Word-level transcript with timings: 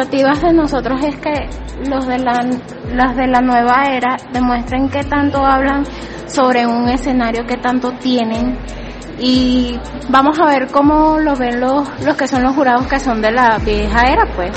expectativas 0.00 0.40
de 0.40 0.52
nosotros 0.52 1.00
es 1.04 1.16
que 1.16 1.48
los 1.88 2.06
de 2.06 2.18
la, 2.18 2.40
las 2.94 3.16
de 3.16 3.26
la 3.26 3.40
nueva 3.40 3.84
era 3.90 4.16
demuestren 4.32 4.88
que 4.88 5.04
tanto 5.04 5.44
hablan 5.44 5.84
sobre 6.26 6.66
un 6.66 6.88
escenario 6.88 7.44
que 7.44 7.56
tanto 7.56 7.92
tienen 7.92 8.58
y 9.18 9.78
vamos 10.08 10.38
a 10.40 10.46
ver 10.46 10.68
cómo 10.68 11.18
lo 11.18 11.36
ven 11.36 11.60
los, 11.60 11.86
los 12.04 12.16
que 12.16 12.26
son 12.26 12.42
los 12.42 12.54
jurados 12.54 12.86
que 12.86 12.98
son 12.98 13.20
de 13.20 13.30
la 13.32 13.58
vieja 13.58 14.02
era 14.06 14.24
pues. 14.34 14.52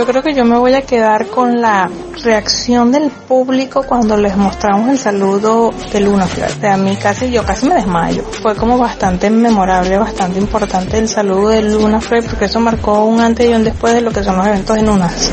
Yo 0.00 0.06
creo 0.06 0.22
que 0.22 0.32
yo 0.32 0.46
me 0.46 0.56
voy 0.56 0.72
a 0.72 0.80
quedar 0.80 1.26
con 1.26 1.60
la 1.60 1.90
reacción 2.24 2.90
del 2.90 3.10
público 3.10 3.82
cuando 3.82 4.16
les 4.16 4.34
mostramos 4.34 4.88
el 4.88 4.98
saludo 4.98 5.72
de 5.92 6.00
Luna 6.00 6.26
O 6.26 6.66
a 6.66 6.76
mí 6.78 6.96
casi, 6.96 7.30
yo 7.30 7.44
casi 7.44 7.66
me 7.68 7.74
desmayo. 7.74 8.22
Fue 8.22 8.56
como 8.56 8.78
bastante 8.78 9.28
memorable, 9.28 9.98
bastante 9.98 10.38
importante 10.38 10.96
el 10.96 11.06
saludo 11.06 11.50
de 11.50 11.60
Luna 11.64 12.00
porque 12.00 12.46
eso 12.46 12.60
marcó 12.60 13.04
un 13.04 13.20
antes 13.20 13.46
y 13.46 13.52
un 13.52 13.62
después 13.62 13.92
de 13.92 14.00
lo 14.00 14.10
que 14.10 14.24
son 14.24 14.38
los 14.38 14.46
eventos 14.46 14.78
en 14.78 14.88
UNAS. 14.88 15.30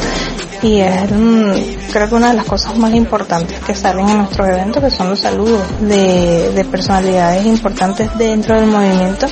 Y 0.61 0.81
es 0.81 1.11
mm, 1.11 1.51
creo 1.93 2.09
que 2.09 2.15
una 2.15 2.31
de 2.31 2.33
las 2.33 2.45
cosas 2.45 2.77
más 2.77 2.93
importantes 2.93 3.57
que 3.61 3.73
salen 3.73 4.09
en 4.09 4.17
nuestros 4.17 4.49
eventos 4.49 4.83
que 4.83 4.91
son 4.91 5.11
los 5.11 5.21
saludos 5.21 5.61
de, 5.79 6.51
de 6.53 6.65
personalidades 6.65 7.45
importantes 7.45 8.09
dentro 8.17 8.59
del 8.59 8.69
movimiento 8.69 9.27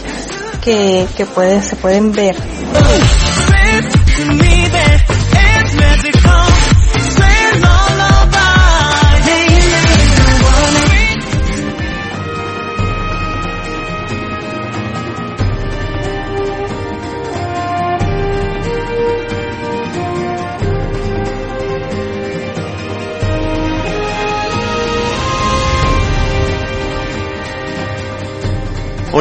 que, 0.64 1.06
que 1.18 1.26
pueden, 1.26 1.62
se 1.62 1.76
pueden 1.76 2.14
ver. 2.14 2.38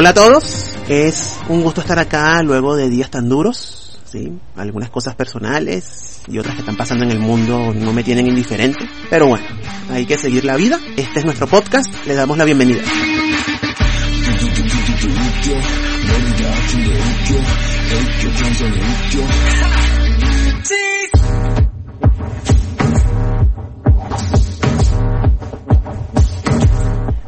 Hola 0.05 0.11
a 0.11 0.13
todos, 0.13 0.77
es 0.87 1.35
un 1.49 1.63
gusto 1.63 1.81
estar 1.81 1.97
acá 1.97 2.43
luego 2.43 2.75
de 2.75 2.91
días 2.91 3.09
tan 3.09 3.27
duros, 3.27 3.97
¿sí? 4.05 4.31
Algunas 4.55 4.91
cosas 4.91 5.15
personales 5.15 6.21
y 6.27 6.37
otras 6.37 6.53
que 6.53 6.59
están 6.59 6.77
pasando 6.77 7.05
en 7.05 7.09
el 7.09 7.17
mundo 7.17 7.73
no 7.73 7.91
me 7.91 8.03
tienen 8.03 8.27
indiferente, 8.27 8.87
pero 9.09 9.25
bueno, 9.25 9.47
hay 9.89 10.05
que 10.05 10.15
seguir 10.15 10.45
la 10.45 10.57
vida. 10.57 10.79
Este 10.95 11.21
es 11.21 11.25
nuestro 11.25 11.47
podcast, 11.47 11.91
le 12.05 12.13
damos 12.13 12.37
la 12.37 12.43
bienvenida. 12.45 12.83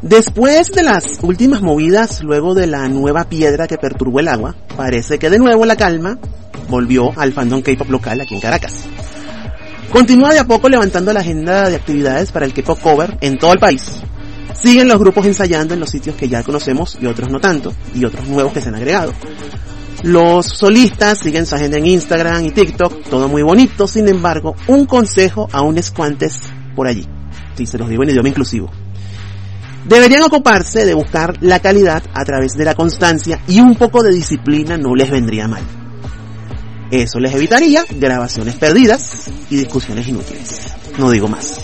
Después 0.08 0.72
de 0.72 0.82
las 0.82 1.18
últimas 1.20 1.60
movidas, 1.60 2.22
luego 2.22 2.54
de 2.54 2.66
la 2.66 2.88
nueva 2.88 3.24
piedra 3.24 3.66
que 3.66 3.76
perturbó 3.76 4.20
el 4.20 4.28
agua, 4.28 4.56
parece 4.74 5.18
que 5.18 5.28
de 5.28 5.38
nuevo 5.38 5.66
la 5.66 5.76
calma 5.76 6.18
volvió 6.70 7.12
al 7.20 7.34
fandom 7.34 7.60
K-pop 7.60 7.90
local 7.90 8.18
aquí 8.18 8.34
en 8.34 8.40
Caracas. 8.40 8.84
Continúa 9.92 10.32
de 10.32 10.38
a 10.38 10.46
poco 10.46 10.70
levantando 10.70 11.12
la 11.12 11.20
agenda 11.20 11.68
de 11.68 11.76
actividades 11.76 12.32
para 12.32 12.46
el 12.46 12.54
K-pop 12.54 12.80
cover 12.80 13.18
en 13.20 13.36
todo 13.36 13.52
el 13.52 13.58
país. 13.58 14.00
Siguen 14.54 14.88
los 14.88 14.98
grupos 14.98 15.26
ensayando 15.26 15.74
en 15.74 15.80
los 15.80 15.90
sitios 15.90 16.16
que 16.16 16.26
ya 16.26 16.42
conocemos 16.42 16.96
y 16.98 17.04
otros 17.04 17.30
no 17.30 17.38
tanto, 17.38 17.74
y 17.94 18.06
otros 18.06 18.26
nuevos 18.28 18.54
que 18.54 18.62
se 18.62 18.68
han 18.70 18.76
agregado. 18.76 19.12
Los 20.04 20.46
solistas 20.46 21.18
siguen 21.18 21.44
su 21.44 21.54
agenda 21.54 21.76
en 21.76 21.84
Instagram 21.84 22.46
y 22.46 22.50
TikTok, 22.52 23.10
todo 23.10 23.28
muy 23.28 23.42
bonito, 23.42 23.86
sin 23.86 24.08
embargo, 24.08 24.54
un 24.68 24.86
consejo 24.86 25.50
a 25.52 25.60
unos 25.60 25.90
cuantes 25.90 26.40
por 26.74 26.86
allí. 26.86 27.06
Si 27.58 27.66
se 27.66 27.76
los 27.76 27.90
digo 27.90 28.04
en 28.04 28.10
idioma 28.10 28.30
inclusivo. 28.30 28.70
Deberían 29.84 30.22
ocuparse 30.22 30.84
de 30.84 30.94
buscar 30.94 31.34
la 31.40 31.60
calidad 31.60 32.02
a 32.12 32.24
través 32.24 32.52
de 32.52 32.64
la 32.64 32.74
constancia 32.74 33.40
y 33.48 33.60
un 33.60 33.74
poco 33.76 34.02
de 34.02 34.12
disciplina 34.12 34.76
no 34.76 34.94
les 34.94 35.10
vendría 35.10 35.48
mal. 35.48 35.62
Eso 36.90 37.18
les 37.20 37.34
evitaría 37.34 37.84
grabaciones 37.90 38.56
perdidas 38.56 39.30
y 39.50 39.56
discusiones 39.56 40.08
inútiles. 40.08 40.72
No 40.98 41.10
digo 41.10 41.28
más. 41.28 41.60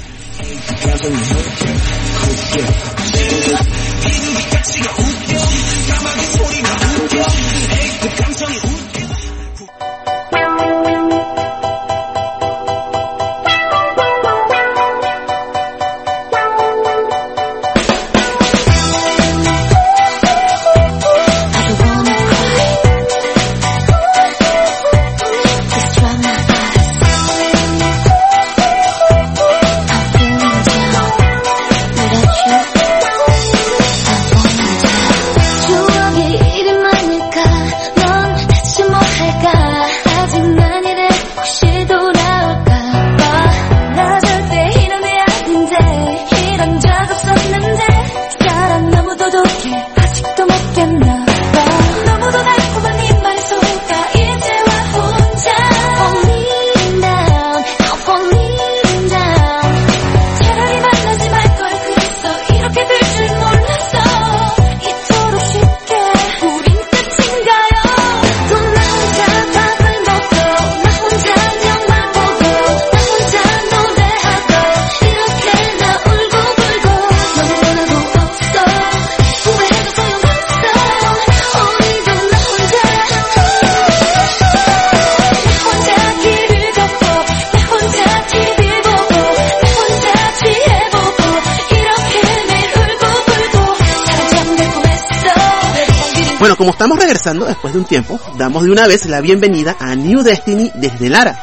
Estamos 96.85 97.03
regresando 97.03 97.47
después 97.47 97.73
de 97.73 97.79
un 97.81 97.87
tiempo, 97.87 98.21
damos 98.37 98.63
de 98.63 98.71
una 98.71 98.87
vez 98.87 99.07
la 99.07 99.23
bienvenida 99.23 99.75
a 99.81 99.95
New 99.95 100.23
Destiny 100.23 100.71
desde 100.75 101.09
Lara. 101.09 101.35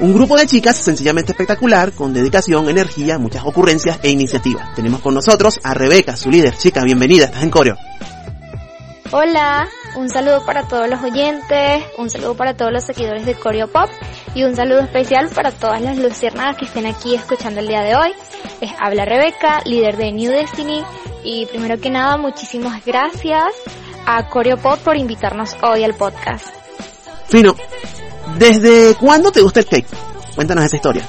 Un 0.00 0.14
grupo 0.14 0.34
de 0.38 0.46
chicas 0.46 0.76
sencillamente 0.76 1.32
espectacular, 1.32 1.92
con 1.92 2.14
dedicación, 2.14 2.70
energía, 2.70 3.18
muchas 3.18 3.44
ocurrencias 3.44 3.98
e 4.02 4.08
iniciativas. 4.08 4.74
Tenemos 4.74 5.02
con 5.02 5.12
nosotros 5.12 5.60
a 5.62 5.74
Rebeca, 5.74 6.16
su 6.16 6.30
líder. 6.30 6.56
Chica, 6.56 6.84
bienvenida, 6.84 7.26
estás 7.26 7.42
en 7.42 7.50
coreo. 7.50 7.76
Hola, 9.10 9.68
un 9.94 10.08
saludo 10.08 10.42
para 10.46 10.66
todos 10.66 10.88
los 10.88 11.02
oyentes, 11.02 11.84
un 11.98 12.08
saludo 12.08 12.34
para 12.34 12.56
todos 12.56 12.72
los 12.72 12.84
seguidores 12.84 13.26
de 13.26 13.34
Coreo 13.34 13.68
Pop 13.68 13.90
y 14.34 14.44
un 14.44 14.56
saludo 14.56 14.80
especial 14.80 15.28
para 15.28 15.50
todas 15.50 15.82
las 15.82 15.98
luciérnagas 15.98 16.56
que 16.56 16.64
estén 16.64 16.86
aquí 16.86 17.14
escuchando 17.14 17.60
el 17.60 17.68
día 17.68 17.82
de 17.82 17.94
hoy. 17.94 18.14
Es 18.62 18.70
Habla 18.80 19.04
Rebeca, 19.04 19.60
líder 19.66 19.98
de 19.98 20.12
New 20.12 20.32
Destiny 20.32 20.82
y 21.24 21.44
primero 21.44 21.78
que 21.78 21.90
nada 21.90 22.16
muchísimas 22.16 22.82
gracias 22.86 23.52
a 24.10 24.26
Coreopod 24.26 24.78
por 24.78 24.96
invitarnos 24.96 25.54
hoy 25.62 25.84
al 25.84 25.94
podcast. 25.94 26.46
Fino, 27.28 27.54
¿desde 28.38 28.94
cuándo 28.94 29.30
te 29.30 29.42
gusta 29.42 29.60
el 29.60 29.66
K? 29.66 29.82
Cuéntanos 30.34 30.64
esa 30.64 30.76
historia. 30.76 31.06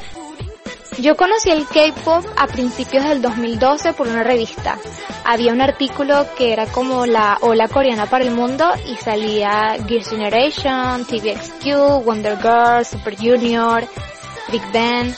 Yo 1.00 1.16
conocí 1.16 1.50
el 1.50 1.66
K-pop 1.66 2.26
a 2.36 2.48
principios 2.48 3.06
del 3.06 3.22
2012 3.22 3.94
por 3.94 4.10
una 4.10 4.24
revista. 4.24 4.78
Había 5.24 5.54
un 5.54 5.62
artículo 5.62 6.26
que 6.38 6.52
era 6.52 6.66
como 6.66 7.06
la 7.06 7.38
ola 7.40 7.70
coreana 7.70 8.06
para 8.06 8.26
el 8.26 8.32
mundo 8.32 8.70
y 8.86 8.98
salía 8.98 9.78
Girls' 9.88 10.10
Generation, 10.10 11.06
TVXQ, 11.06 12.04
Wonder 12.04 12.38
Girls, 12.38 12.90
Super 12.90 13.16
Junior. 13.16 13.88
Big 14.52 14.64
Bang. 14.74 15.14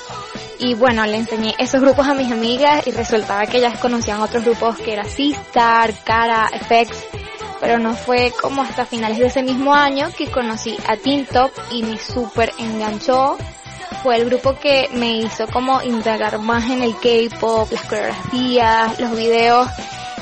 Y 0.60 0.76
bueno, 0.76 1.04
le 1.06 1.18
enseñé 1.18 1.56
esos 1.58 1.82
grupos 1.82 2.06
a 2.08 2.14
mis 2.14 2.32
amigas 2.32 2.86
y 2.86 2.92
resultaba 2.92 3.48
que 3.48 3.58
ellas 3.58 3.80
conocían 3.80 4.22
otros 4.22 4.44
grupos 4.44 4.78
que 4.78 4.94
era 4.94 5.04
Sistar, 5.06 5.92
Cara, 6.04 6.48
FX, 6.50 7.21
pero 7.62 7.78
no 7.78 7.96
fue 7.96 8.34
como 8.42 8.64
hasta 8.64 8.86
finales 8.86 9.20
de 9.20 9.28
ese 9.28 9.44
mismo 9.44 9.74
año 9.74 10.10
que 10.18 10.30
conocí 10.30 10.76
a 10.88 10.98
Teen 10.98 11.26
Top 11.28 11.52
y 11.72 11.84
me 11.84 11.98
super 11.98 12.52
enganchó. 12.58 13.38
Fue 14.02 14.18
el 14.18 14.26
grupo 14.26 14.56
que 14.60 14.90
me 14.94 15.20
hizo 15.20 15.46
como 15.48 15.80
indagar 15.84 16.40
más 16.40 16.64
en 16.70 16.82
el 16.82 16.96
K-pop, 16.96 17.72
las 17.72 17.84
coreografías, 17.84 19.00
los 19.00 19.16
videos 19.16 19.70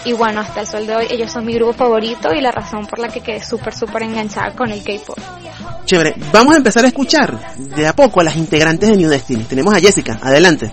y 0.04 0.12
bueno, 0.12 0.42
hasta 0.42 0.62
el 0.62 0.68
sol 0.68 0.86
de 0.86 0.96
hoy 0.96 1.08
ellos 1.10 1.32
son 1.32 1.46
mi 1.46 1.54
grupo 1.54 1.74
favorito 1.74 2.34
y 2.34 2.42
la 2.42 2.52
razón 2.52 2.86
por 2.86 3.00
la 3.00 3.08
que 3.08 3.22
quedé 3.22 3.42
súper, 3.42 3.74
súper 3.74 4.04
enganchada 4.04 4.52
con 4.52 4.70
el 4.72 4.84
K-pop. 4.84 5.18
Chévere, 5.86 6.16
vamos 6.34 6.54
a 6.54 6.58
empezar 6.58 6.84
a 6.84 6.90
escuchar 6.90 7.56
de 7.58 7.88
a 7.88 7.96
poco 7.96 8.20
a 8.20 8.24
las 8.24 8.36
integrantes 8.36 8.90
de 8.90 8.98
New 8.98 9.10
Destiny. 9.10 9.44
Tenemos 9.44 9.74
a 9.74 9.80
Jessica, 9.80 10.20
adelante. 10.22 10.72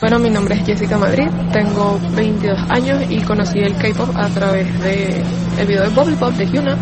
Bueno, 0.00 0.18
mi 0.18 0.30
nombre 0.30 0.54
es 0.54 0.64
Jessica 0.64 0.96
Madrid, 0.96 1.28
tengo 1.52 2.00
22 2.16 2.58
años 2.70 3.02
y 3.10 3.20
conocí 3.20 3.58
el 3.58 3.76
K-pop 3.76 4.08
a 4.16 4.28
través 4.30 4.80
de 4.82 5.22
el 5.60 5.66
video 5.66 5.82
de 5.82 5.90
Bubble 5.90 6.16
Pop 6.16 6.32
de 6.32 6.46
Hyuna 6.46 6.74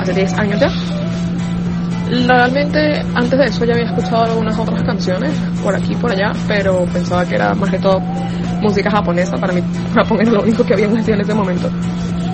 hace 0.00 0.12
10 0.12 0.32
años 0.34 0.58
ya. 0.58 0.66
Realmente 2.26 3.00
antes 3.14 3.38
de 3.38 3.44
eso 3.44 3.64
ya 3.64 3.74
había 3.74 3.86
escuchado 3.86 4.24
algunas 4.24 4.58
otras 4.58 4.82
canciones 4.82 5.30
por 5.62 5.76
aquí 5.76 5.92
y 5.92 5.94
por 5.94 6.10
allá, 6.10 6.32
pero 6.48 6.84
pensaba 6.86 7.24
que 7.24 7.36
era 7.36 7.54
más 7.54 7.70
que 7.70 7.78
todo 7.78 8.00
música 8.60 8.90
japonesa, 8.90 9.36
para 9.36 9.52
mí 9.52 9.62
Japón 9.94 10.22
era 10.22 10.32
lo 10.32 10.42
único 10.42 10.64
que 10.64 10.74
había 10.74 10.86
en 10.86 10.98
en 10.98 11.20
ese 11.20 11.32
momento. 11.32 11.70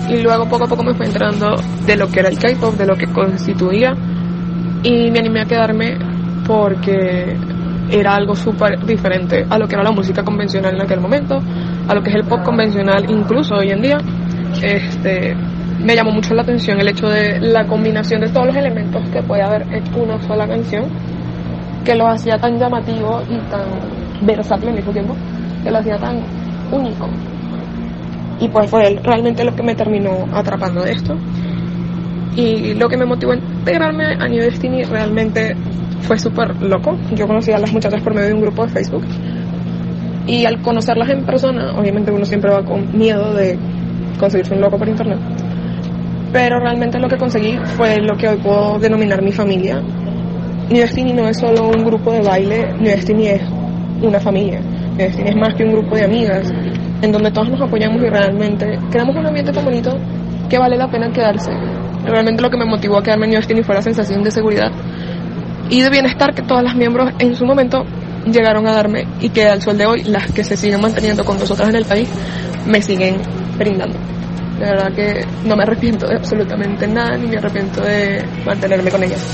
Y 0.09 0.23
luego 0.23 0.49
poco 0.49 0.63
a 0.63 0.67
poco 0.67 0.83
me 0.83 0.95
fui 0.95 1.05
enterando 1.05 1.55
de 1.85 1.95
lo 1.95 2.07
que 2.07 2.19
era 2.19 2.29
el 2.29 2.39
K-pop, 2.39 2.73
de 2.77 2.87
lo 2.87 2.95
que 2.95 3.05
constituía, 3.05 3.91
y 4.81 5.11
me 5.11 5.19
animé 5.19 5.41
a 5.41 5.45
quedarme 5.45 5.99
porque 6.47 7.37
era 7.91 8.15
algo 8.15 8.35
súper 8.35 8.83
diferente 8.85 9.45
a 9.49 9.57
lo 9.57 9.67
que 9.67 9.75
era 9.75 9.83
la 9.83 9.91
música 9.91 10.23
convencional 10.23 10.75
en 10.75 10.81
aquel 10.81 11.01
momento, 11.01 11.39
a 11.87 11.93
lo 11.93 12.01
que 12.01 12.09
es 12.09 12.15
el 12.15 12.23
pop 12.23 12.41
convencional 12.43 13.09
incluso 13.09 13.55
hoy 13.55 13.71
en 13.71 13.81
día. 13.81 13.97
Este, 14.61 15.35
me 15.83 15.95
llamó 15.95 16.11
mucho 16.11 16.33
la 16.33 16.43
atención 16.43 16.79
el 16.79 16.87
hecho 16.87 17.07
de 17.07 17.39
la 17.39 17.65
combinación 17.65 18.21
de 18.21 18.29
todos 18.29 18.47
los 18.47 18.55
elementos 18.55 19.01
que 19.09 19.21
puede 19.23 19.41
haber 19.41 19.63
en 19.73 19.83
una 19.95 20.21
sola 20.21 20.47
canción, 20.47 20.85
que 21.83 21.95
lo 21.95 22.07
hacía 22.07 22.37
tan 22.37 22.57
llamativo 22.57 23.21
y 23.29 23.37
tan 23.49 23.65
versátil 24.25 24.69
al 24.69 24.75
mismo 24.75 24.91
tiempo, 24.91 25.15
que 25.63 25.71
lo 25.71 25.77
hacía 25.79 25.97
tan 25.97 26.21
único. 26.71 27.09
Y 28.39 28.47
pues 28.47 28.69
fue 28.69 28.99
realmente 29.03 29.43
lo 29.43 29.55
que 29.55 29.63
me 29.63 29.75
terminó 29.75 30.27
atrapando 30.33 30.81
de 30.83 30.91
esto. 30.91 31.15
Y 32.35 32.73
lo 32.75 32.87
que 32.87 32.97
me 32.97 33.05
motivó 33.05 33.33
a 33.33 33.35
integrarme 33.35 34.13
a 34.13 34.27
New 34.27 34.41
Destiny 34.41 34.83
realmente 34.83 35.55
fue 36.01 36.19
súper 36.19 36.61
loco. 36.61 36.97
Yo 37.13 37.27
conocí 37.27 37.51
a 37.51 37.57
las 37.57 37.71
muchachas 37.71 38.01
por 38.01 38.13
medio 38.13 38.27
de 38.27 38.33
un 38.33 38.41
grupo 38.41 38.65
de 38.65 38.73
Facebook. 38.73 39.05
Y 40.27 40.45
al 40.45 40.61
conocerlas 40.61 41.09
en 41.09 41.25
persona, 41.25 41.73
obviamente 41.77 42.11
uno 42.11 42.25
siempre 42.25 42.51
va 42.51 42.63
con 42.63 42.97
miedo 42.97 43.33
de 43.33 43.57
conseguirse 44.19 44.53
un 44.53 44.61
loco 44.61 44.77
por 44.77 44.87
internet 44.87 45.19
pero 46.31 46.59
realmente 46.59 46.99
lo 46.99 47.07
que 47.07 47.17
conseguí 47.17 47.57
fue 47.75 47.97
lo 47.99 48.15
que 48.15 48.27
hoy 48.27 48.37
puedo 48.37 48.79
denominar 48.79 49.21
mi 49.21 49.31
familia. 49.31 49.81
New 50.69 50.79
Destiny 50.79 51.13
no 51.13 51.27
es 51.27 51.37
solo 51.37 51.67
un 51.67 51.83
grupo 51.83 52.13
de 52.13 52.21
baile, 52.21 52.73
New 52.79 52.89
Destiny 52.89 53.27
es 53.27 53.41
una 54.01 54.19
familia. 54.19 54.61
New 54.61 54.97
Destiny 54.97 55.29
es 55.29 55.35
más 55.35 55.53
que 55.55 55.63
un 55.63 55.73
grupo 55.73 55.95
de 55.95 56.05
amigas, 56.05 56.51
en 57.01 57.11
donde 57.11 57.31
todos 57.31 57.49
nos 57.49 57.61
apoyamos 57.61 58.01
y 58.01 58.09
realmente 58.09 58.79
creamos 58.89 59.15
un 59.15 59.25
ambiente 59.25 59.51
tan 59.51 59.65
bonito 59.65 59.97
que 60.49 60.57
vale 60.57 60.77
la 60.77 60.89
pena 60.89 61.11
quedarse. 61.11 61.51
Realmente 62.05 62.41
lo 62.41 62.49
que 62.49 62.57
me 62.57 62.65
motivó 62.65 62.97
a 62.97 63.03
quedarme 63.03 63.25
en 63.25 63.31
New 63.31 63.39
Destiny 63.39 63.63
fue 63.63 63.75
la 63.75 63.81
sensación 63.81 64.23
de 64.23 64.31
seguridad 64.31 64.71
y 65.71 65.81
de 65.81 65.89
bienestar 65.89 66.35
que 66.35 66.43
todas 66.43 66.63
las 66.63 66.75
miembros 66.75 67.11
en 67.17 67.35
su 67.35 67.45
momento 67.45 67.85
llegaron 68.25 68.67
a 68.67 68.73
darme 68.73 69.07
y 69.21 69.29
que 69.29 69.47
al 69.47 69.61
sol 69.61 69.77
de 69.77 69.85
hoy 69.85 70.03
las 70.03 70.31
que 70.31 70.43
se 70.43 70.57
siguen 70.57 70.81
manteniendo 70.81 71.23
con 71.25 71.39
nosotras 71.39 71.69
en 71.69 71.75
el 71.75 71.85
país 71.85 72.09
me 72.67 72.81
siguen 72.81 73.17
brindando. 73.57 73.97
De 74.59 74.65
verdad 74.65 74.93
que 74.93 75.25
no 75.45 75.55
me 75.55 75.63
arrepiento 75.63 76.07
de 76.07 76.17
absolutamente 76.17 76.87
nada 76.87 77.17
ni 77.17 77.27
me 77.27 77.37
arrepiento 77.37 77.81
de 77.81 78.23
mantenerme 78.45 78.91
con 78.91 79.01
ellas. 79.01 79.25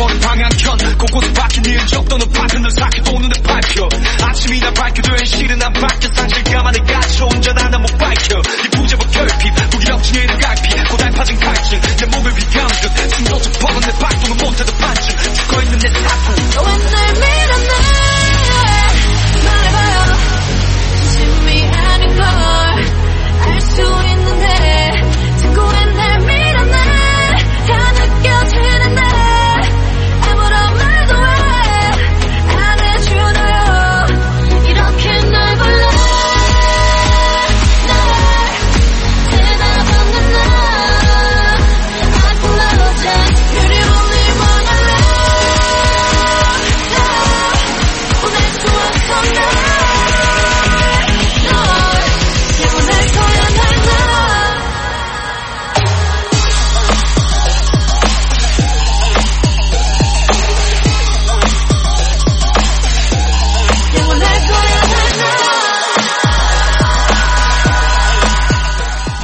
뻔히 0.00 0.18
방향 0.20 0.48
현 0.56 0.78
곳곳에 0.96 1.30
박힌 1.34 1.62
일 1.66 1.86
적던 1.86 2.20
파트너 2.32 2.70
사기 2.70 3.02
도는데 3.02 3.42
밝혀 3.42 3.86
아침이나 4.22 4.72
밝게 4.72 5.02
된 5.02 5.24
실은 5.26 5.62
안 5.62 5.70
밝혀 5.74 6.08
상실감 6.14 6.66
안에 6.66 6.78
가쳐 6.86 7.26
온전한 7.26 7.70
나못 7.70 7.98
밝혀. 7.98 8.38
이 8.38 8.68
부재부 8.70 9.06
결핍 9.10 9.52
무기력증에는 9.70 10.38
갈피 10.38 10.69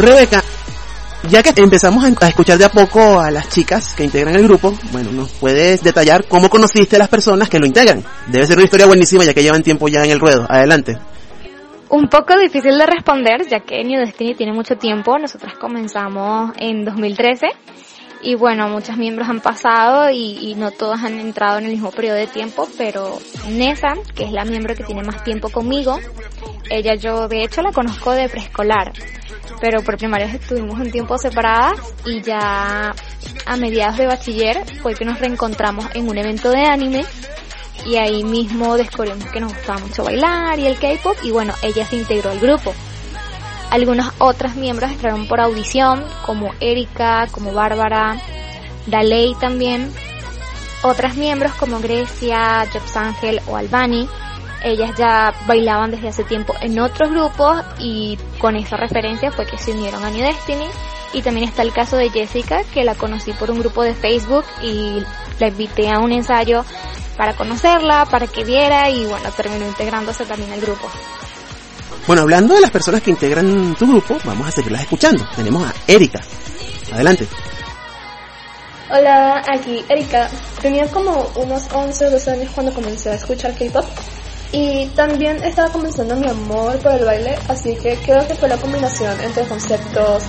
Rebeca, 0.06 0.40
ya 1.28 1.42
que 1.42 1.50
empezamos 1.60 2.04
a 2.04 2.28
escuchar 2.28 2.58
de 2.58 2.64
a 2.64 2.68
poco 2.68 3.18
a 3.18 3.28
las 3.32 3.48
chicas 3.48 3.92
que 3.96 4.04
integran 4.04 4.36
el 4.36 4.44
grupo, 4.44 4.72
bueno, 4.92 5.10
¿nos 5.10 5.32
puedes 5.32 5.82
detallar 5.82 6.28
cómo 6.28 6.48
conociste 6.48 6.94
a 6.94 7.00
las 7.00 7.08
personas 7.08 7.48
que 7.48 7.58
lo 7.58 7.66
integran? 7.66 8.04
Debe 8.28 8.46
ser 8.46 8.56
una 8.56 8.66
historia 8.66 8.86
buenísima 8.86 9.24
ya 9.24 9.34
que 9.34 9.42
llevan 9.42 9.64
tiempo 9.64 9.88
ya 9.88 10.04
en 10.04 10.12
el 10.12 10.20
ruedo. 10.20 10.46
Adelante. 10.48 10.96
Un 11.88 12.06
poco 12.08 12.38
difícil 12.38 12.78
de 12.78 12.86
responder, 12.86 13.48
ya 13.50 13.58
que 13.58 13.82
New 13.82 13.98
Destiny 13.98 14.36
tiene 14.36 14.52
mucho 14.52 14.76
tiempo. 14.76 15.18
Nosotros 15.18 15.54
comenzamos 15.58 16.52
en 16.56 16.84
2013 16.84 17.48
y 18.22 18.36
bueno, 18.36 18.68
muchos 18.68 18.96
miembros 18.96 19.28
han 19.28 19.40
pasado 19.40 20.08
y, 20.08 20.38
y, 20.40 20.54
no 20.54 20.70
todos 20.70 21.02
han 21.02 21.18
entrado 21.18 21.58
en 21.58 21.64
el 21.64 21.72
mismo 21.72 21.90
periodo 21.90 22.16
de 22.16 22.28
tiempo, 22.28 22.68
pero 22.78 23.18
Nessa, 23.50 23.94
que 24.14 24.22
es 24.22 24.30
la 24.30 24.44
miembro 24.44 24.76
que 24.76 24.84
tiene 24.84 25.02
más 25.02 25.24
tiempo 25.24 25.48
conmigo, 25.48 25.98
ella 26.70 26.94
yo 26.94 27.26
de 27.26 27.42
hecho 27.42 27.60
la 27.60 27.72
conozco 27.72 28.12
de 28.12 28.28
preescolar 28.28 28.92
pero 29.60 29.82
por 29.82 29.96
primera 29.96 30.26
vez 30.26 30.34
estuvimos 30.34 30.78
un 30.78 30.90
tiempo 30.90 31.18
separadas 31.18 31.78
y 32.04 32.20
ya 32.22 32.94
a 33.44 33.56
mediados 33.56 33.96
de 33.96 34.06
bachiller 34.06 34.64
fue 34.82 34.94
que 34.94 35.04
nos 35.04 35.18
reencontramos 35.18 35.86
en 35.94 36.08
un 36.08 36.18
evento 36.18 36.50
de 36.50 36.64
anime 36.64 37.04
y 37.84 37.96
ahí 37.96 38.24
mismo 38.24 38.76
descubrimos 38.76 39.24
que 39.26 39.40
nos 39.40 39.54
gustaba 39.54 39.78
mucho 39.78 40.04
bailar 40.04 40.58
y 40.58 40.66
el 40.66 40.78
K-pop 40.78 41.16
y 41.22 41.30
bueno, 41.30 41.54
ella 41.62 41.84
se 41.86 41.96
integró 41.96 42.30
al 42.30 42.40
grupo. 42.40 42.74
Algunas 43.70 44.12
otras 44.18 44.56
miembros 44.56 44.90
entraron 44.90 45.26
por 45.26 45.40
audición, 45.40 46.04
como 46.24 46.52
Erika, 46.60 47.26
como 47.30 47.52
Bárbara, 47.52 48.16
Daley 48.86 49.34
también. 49.40 49.92
Otras 50.82 51.16
miembros 51.16 51.52
como 51.54 51.80
Grecia, 51.80 52.66
Jobs 52.72 52.96
Ángel 52.96 53.40
o 53.48 53.56
Albani 53.56 54.08
ellas 54.62 54.92
ya 54.96 55.34
bailaban 55.46 55.90
desde 55.90 56.08
hace 56.08 56.24
tiempo 56.24 56.54
en 56.60 56.78
otros 56.78 57.10
grupos 57.10 57.62
y 57.78 58.18
con 58.38 58.56
esa 58.56 58.76
referencia 58.76 59.30
fue 59.30 59.46
que 59.46 59.58
se 59.58 59.72
unieron 59.72 60.04
a 60.04 60.10
New 60.10 60.24
Destiny. 60.24 60.66
Y 61.12 61.22
también 61.22 61.48
está 61.48 61.62
el 61.62 61.72
caso 61.72 61.96
de 61.96 62.10
Jessica, 62.10 62.62
que 62.74 62.84
la 62.84 62.94
conocí 62.94 63.32
por 63.32 63.50
un 63.50 63.60
grupo 63.60 63.82
de 63.82 63.94
Facebook 63.94 64.44
y 64.62 65.02
la 65.38 65.48
invité 65.48 65.88
a 65.90 66.00
un 66.00 66.12
ensayo 66.12 66.64
para 67.16 67.34
conocerla, 67.34 68.06
para 68.06 68.26
que 68.26 68.44
viera 68.44 68.90
y 68.90 69.06
bueno, 69.06 69.30
terminó 69.30 69.64
integrándose 69.66 70.26
también 70.26 70.52
al 70.52 70.60
grupo. 70.60 70.90
Bueno, 72.06 72.22
hablando 72.22 72.54
de 72.54 72.60
las 72.60 72.70
personas 72.70 73.02
que 73.02 73.10
integran 73.10 73.74
tu 73.74 73.86
grupo, 73.86 74.18
vamos 74.24 74.48
a 74.48 74.50
seguirlas 74.50 74.82
escuchando. 74.82 75.26
Tenemos 75.34 75.66
a 75.66 75.74
Erika. 75.86 76.20
Adelante. 76.92 77.26
Hola, 78.90 79.42
aquí 79.48 79.84
Erika. 79.88 80.28
Tenía 80.60 80.86
como 80.88 81.28
unos 81.36 81.66
11 81.72 82.06
o 82.06 82.10
12 82.10 82.30
años 82.30 82.50
cuando 82.54 82.72
comencé 82.72 83.10
a 83.10 83.14
escuchar 83.14 83.54
K-pop 83.56 83.84
y 84.52 84.86
también 84.94 85.42
estaba 85.42 85.70
comenzando 85.70 86.16
mi 86.16 86.28
amor 86.28 86.78
por 86.78 86.92
el 86.92 87.04
baile, 87.04 87.38
así 87.48 87.74
que 87.76 87.96
creo 88.04 88.26
que 88.26 88.34
fue 88.34 88.48
la 88.48 88.56
combinación 88.56 89.20
entre 89.20 89.44
conceptos, 89.44 90.22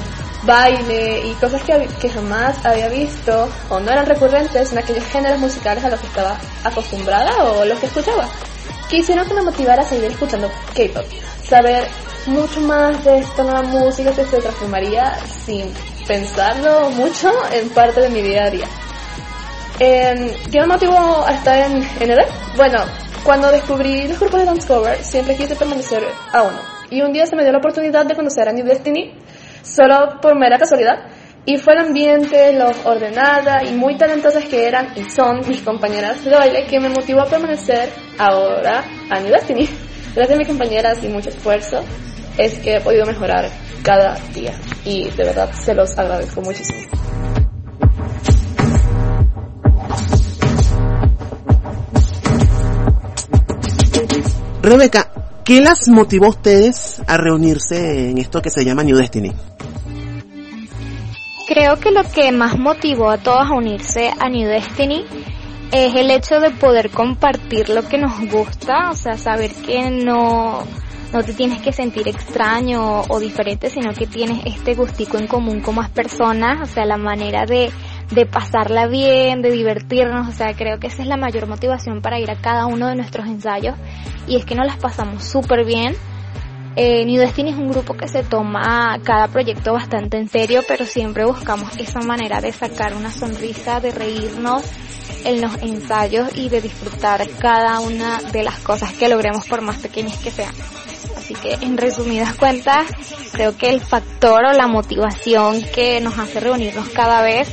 baile 0.43 1.27
y 1.27 1.33
cosas 1.33 1.62
que, 1.63 1.88
que 2.00 2.09
jamás 2.09 2.63
había 2.65 2.89
visto 2.89 3.50
o 3.69 3.79
no 3.79 3.91
eran 3.91 4.05
recurrentes 4.05 4.71
en 4.71 4.77
aquellos 4.77 5.05
géneros 5.05 5.39
musicales 5.39 5.83
a 5.83 5.89
los 5.89 6.00
que 6.00 6.07
estaba 6.07 6.38
acostumbrada 6.63 7.43
o 7.43 7.65
los 7.65 7.79
que 7.79 7.86
escuchaba. 7.88 8.27
Quisieron 8.89 9.27
que 9.27 9.33
me 9.33 9.41
motivara 9.41 9.83
a 9.83 9.86
seguir 9.86 10.05
escuchando 10.12 10.50
K-pop, 10.74 11.05
saber 11.43 11.88
mucho 12.25 12.62
más 12.62 13.03
de 13.03 13.19
esta 13.19 13.43
nueva 13.43 13.63
música 13.63 14.12
que 14.12 14.25
se 14.25 14.38
transformaría 14.38 15.17
sin 15.45 15.74
pensarlo 16.07 16.89
mucho 16.91 17.31
en 17.51 17.69
parte 17.69 18.01
de 18.01 18.09
mi 18.09 18.21
día 18.21 18.45
a 18.45 18.50
día. 18.50 18.67
Eh, 19.79 20.38
¿Qué 20.51 20.59
me 20.62 20.67
motivó 20.67 21.25
a 21.25 21.33
estar 21.33 21.69
en, 21.69 21.83
en? 22.00 22.17
Bueno, 22.55 22.79
cuando 23.27 23.51
descubrí 23.51 24.07
los 24.07 24.17
grupos 24.17 24.39
de 24.39 24.46
dance 24.46 24.65
cover, 24.65 25.03
siempre 25.03 25.36
quise 25.36 25.53
permanecer 25.53 26.01
a 26.31 26.43
uno. 26.43 26.60
Y 26.89 27.01
un 27.01 27.12
día 27.12 27.25
se 27.25 27.36
me 27.36 27.43
dio 27.43 27.51
la 27.51 27.57
oportunidad 27.57 28.05
de 28.05 28.15
conocer 28.15 28.48
a 28.48 28.53
New 28.53 28.65
Destiny, 28.65 29.15
solo 29.63 30.17
por 30.22 30.39
mera 30.39 30.57
casualidad. 30.57 31.10
Y 31.43 31.57
fue 31.57 31.74
el 31.74 31.79
ambiente, 31.79 32.53
los 32.53 32.86
ordenada 32.86 33.65
y 33.65 33.74
muy 33.74 33.98
talentosas 33.98 34.46
que 34.46 34.65
eran 34.65 34.93
y 34.96 35.10
son 35.10 35.41
mis 35.46 35.62
compañeras 35.62 36.24
de 36.24 36.31
baile 36.31 36.67
que 36.67 36.79
me 36.79 36.88
motivó 36.88 37.24
a 37.24 37.25
permanecer 37.25 37.89
ahora 38.17 38.86
a 39.10 39.19
New 39.19 39.29
Destiny. 39.29 39.67
Gracias 40.15 40.34
a 40.34 40.39
mis 40.39 40.48
compañeras 40.48 41.03
y 41.03 41.10
mucho 41.10 41.27
esfuerzo 41.27 41.84
es 42.38 42.57
que 42.60 42.75
he 42.77 42.79
podido 42.79 43.05
mejorar 43.05 43.50
cada 43.84 44.15
día. 44.34 44.53
Y 44.86 45.10
de 45.10 45.24
verdad 45.25 45.51
se 45.51 45.74
los 45.74 45.98
agradezco 45.98 46.39
muchísimo. 46.39 46.88
Rebeca, 54.69 55.09
¿qué 55.45 55.62
las 55.62 55.88
motivó 55.88 56.25
a 56.25 56.29
ustedes 56.29 57.01
a 57.07 57.15
reunirse 57.15 58.09
en 58.09 58.17
esto 58.17 58.41
que 58.41 58.50
se 58.50 58.65
llama 58.65 58.83
New 58.83 58.97
Destiny? 58.97 59.31
Creo 61.47 61.77
que 61.79 61.91
lo 61.91 62.03
que 62.03 62.33
más 62.33 62.59
motivó 62.59 63.09
a 63.09 63.17
todos 63.17 63.50
a 63.50 63.55
unirse 63.55 64.12
a 64.19 64.27
New 64.27 64.47
Destiny 64.50 65.05
es 65.71 65.95
el 65.95 66.12
hecho 66.12 66.41
de 66.41 66.51
poder 66.51 66.89
compartir 66.89 67.69
lo 67.69 67.88
que 67.88 67.97
nos 67.97 68.19
gusta, 68.29 68.91
o 68.91 68.95
sea, 68.95 69.17
saber 69.17 69.51
que 69.51 69.89
no, 69.89 70.63
no 71.13 71.24
te 71.24 71.33
tienes 71.33 71.62
que 71.62 71.71
sentir 71.71 72.07
extraño 72.09 73.03
o 73.07 73.19
diferente, 73.21 73.69
sino 73.69 73.93
que 73.93 74.07
tienes 74.07 74.45
este 74.45 74.74
gustico 74.74 75.17
en 75.17 75.27
común 75.27 75.62
con 75.62 75.75
más 75.75 75.89
personas, 75.89 76.69
o 76.69 76.74
sea, 76.74 76.86
la 76.86 76.97
manera 76.97 77.45
de, 77.45 77.71
de 78.11 78.25
pasarla 78.25 78.87
bien, 78.87 79.41
de 79.41 79.51
divertirnos, 79.51 80.29
o 80.29 80.31
sea, 80.31 80.53
creo 80.55 80.79
que 80.79 80.87
esa 80.87 81.01
es 81.01 81.07
la 81.07 81.17
mayor 81.17 81.47
motivación 81.47 82.01
para 82.01 82.19
ir 82.19 82.31
a 82.31 82.35
cada 82.35 82.65
uno 82.65 82.87
de 82.87 82.95
nuestros 82.95 83.27
ensayos 83.27 83.75
y 84.27 84.37
es 84.37 84.45
que 84.45 84.55
nos 84.55 84.65
las 84.65 84.77
pasamos 84.77 85.23
súper 85.23 85.65
bien. 85.65 85.95
Eh, 86.75 87.05
New 87.05 87.19
Destiny 87.19 87.49
es 87.49 87.55
un 87.55 87.71
grupo 87.71 87.95
que 87.95 88.07
se 88.07 88.23
toma 88.23 88.99
cada 89.03 89.27
proyecto 89.27 89.73
bastante 89.73 90.17
en 90.17 90.29
serio, 90.29 90.61
pero 90.67 90.85
siempre 90.85 91.25
buscamos 91.25 91.75
esa 91.77 92.01
manera 92.01 92.39
de 92.39 92.51
sacar 92.51 92.93
una 92.93 93.11
sonrisa, 93.11 93.79
de 93.79 93.91
reírnos 93.91 94.63
en 95.25 95.41
los 95.41 95.55
ensayos 95.63 96.29
y 96.35 96.49
de 96.49 96.61
disfrutar 96.61 97.27
cada 97.39 97.79
una 97.79 98.19
de 98.31 98.43
las 98.43 98.59
cosas 98.59 98.93
que 98.93 99.09
logremos 99.09 99.47
por 99.47 99.61
más 99.61 99.77
pequeñas 99.77 100.17
que 100.19 100.29
sean. 100.29 100.53
Así 101.17 101.33
que 101.33 101.53
en 101.55 101.77
resumidas 101.77 102.35
cuentas, 102.35 102.85
creo 103.31 103.57
que 103.57 103.69
el 103.69 103.81
factor 103.81 104.45
o 104.45 104.53
la 104.53 104.67
motivación 104.67 105.61
que 105.73 105.99
nos 105.99 106.19
hace 106.19 106.39
reunirnos 106.39 106.89
cada 106.89 107.23
vez 107.23 107.49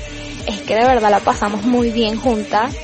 es 0.47 0.61
que 0.63 0.75
de 0.75 0.85
verdad 0.85 1.11
la 1.11 1.21
pasamos 1.21 1.65
muy 1.65 1.91
bien 1.91 2.17
juntas. 2.17 2.75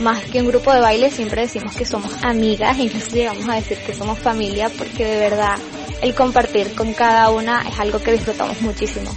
Más 0.00 0.22
que 0.24 0.40
un 0.40 0.48
grupo 0.48 0.72
de 0.72 0.80
baile, 0.80 1.10
siempre 1.10 1.42
decimos 1.42 1.74
que 1.74 1.84
somos 1.84 2.24
amigas, 2.24 2.78
incluso 2.78 3.10
llegamos 3.10 3.46
a 3.48 3.54
decir 3.54 3.78
que 3.78 3.92
somos 3.92 4.18
familia, 4.18 4.70
porque 4.78 5.04
de 5.04 5.18
verdad 5.18 5.56
el 6.00 6.14
compartir 6.14 6.74
con 6.74 6.94
cada 6.94 7.30
una 7.30 7.68
es 7.68 7.78
algo 7.78 7.98
que 7.98 8.12
disfrutamos 8.12 8.60
muchísimo. 8.62 9.10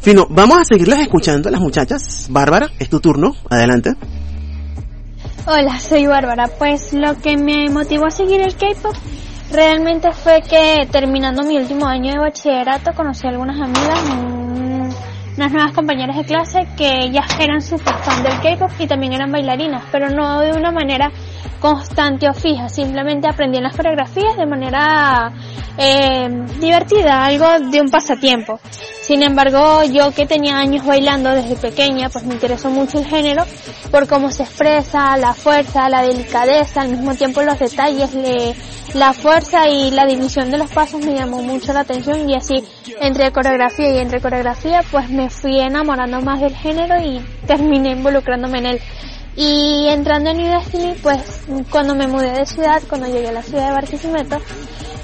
Fino, 0.00 0.26
vamos 0.28 0.58
a 0.58 0.64
seguirlas 0.64 0.98
escuchando 0.98 1.48
a 1.48 1.52
las 1.52 1.60
muchachas. 1.60 2.26
Bárbara, 2.28 2.68
es 2.78 2.90
tu 2.90 3.00
turno, 3.00 3.34
adelante. 3.48 3.94
Hola, 5.46 5.78
soy 5.78 6.06
Bárbara. 6.06 6.48
Pues 6.58 6.92
lo 6.92 7.16
que 7.16 7.36
me 7.36 7.70
motivó 7.70 8.06
a 8.06 8.10
seguir 8.10 8.40
el 8.40 8.56
K-pop 8.56 8.94
realmente 9.52 10.10
fue 10.12 10.40
que 10.42 10.88
terminando 10.90 11.42
mi 11.44 11.56
último 11.56 11.86
año 11.86 12.12
de 12.12 12.18
bachillerato 12.18 12.92
conocí 12.94 13.26
a 13.26 13.30
algunas 13.30 13.60
amigas, 13.60 14.00
unas 15.42 15.54
nuevas 15.54 15.72
compañeras 15.72 16.16
de 16.16 16.24
clase 16.24 16.68
que 16.76 17.00
ellas 17.00 17.26
eran 17.40 17.60
súper 17.60 17.96
fan 17.96 18.22
del 18.22 18.38
K-pop 18.40 18.70
y 18.78 18.86
también 18.86 19.12
eran 19.12 19.32
bailarinas, 19.32 19.82
pero 19.90 20.08
no 20.08 20.38
de 20.38 20.52
una 20.52 20.70
manera 20.70 21.10
constante 21.62 22.28
o 22.28 22.34
fija, 22.34 22.68
simplemente 22.68 23.28
aprendían 23.28 23.62
las 23.62 23.76
coreografías 23.76 24.36
de 24.36 24.46
manera 24.46 25.32
eh, 25.78 26.28
divertida, 26.58 27.24
algo 27.24 27.46
de 27.70 27.80
un 27.80 27.88
pasatiempo. 27.88 28.58
Sin 29.00 29.22
embargo, 29.22 29.84
yo 29.84 30.12
que 30.12 30.26
tenía 30.26 30.58
años 30.58 30.84
bailando 30.84 31.30
desde 31.30 31.54
pequeña, 31.54 32.08
pues 32.08 32.24
me 32.24 32.34
interesó 32.34 32.68
mucho 32.68 32.98
el 32.98 33.06
género 33.06 33.44
por 33.92 34.08
cómo 34.08 34.32
se 34.32 34.42
expresa, 34.42 35.16
la 35.16 35.34
fuerza, 35.34 35.88
la 35.88 36.02
delicadeza, 36.02 36.80
al 36.80 36.88
mismo 36.88 37.14
tiempo 37.14 37.42
los 37.42 37.60
detalles, 37.60 38.12
le, 38.12 38.54
la 38.94 39.12
fuerza 39.12 39.68
y 39.68 39.92
la 39.92 40.04
división 40.04 40.50
de 40.50 40.58
los 40.58 40.70
pasos 40.70 41.04
me 41.04 41.14
llamó 41.14 41.42
mucho 41.42 41.72
la 41.72 41.80
atención 41.80 42.28
y 42.28 42.34
así 42.34 42.64
entre 43.00 43.30
coreografía 43.30 43.94
y 43.94 43.98
entre 43.98 44.20
coreografía 44.20 44.80
pues 44.90 45.08
me 45.10 45.30
fui 45.30 45.60
enamorando 45.60 46.20
más 46.22 46.40
del 46.40 46.56
género 46.56 47.00
y 47.00 47.20
terminé 47.46 47.92
involucrándome 47.92 48.58
en 48.58 48.66
él. 48.66 48.80
Y 49.36 49.88
entrando 49.88 50.30
en 50.30 50.36
New 50.38 50.52
Destiny, 50.52 50.94
pues 51.02 51.20
cuando 51.70 51.94
me 51.94 52.06
mudé 52.06 52.32
de 52.32 52.46
ciudad, 52.46 52.82
cuando 52.88 53.06
llegué 53.06 53.28
a 53.28 53.32
la 53.32 53.42
ciudad 53.42 53.68
de 53.68 53.72
Barquisimeto, 53.72 54.38